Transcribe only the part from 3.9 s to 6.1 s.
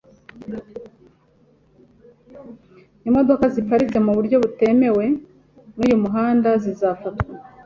mu buryo butemewe n’uyu